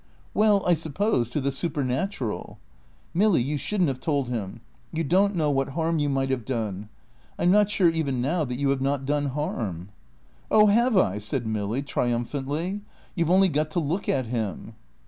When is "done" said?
6.43-6.89, 9.05-9.27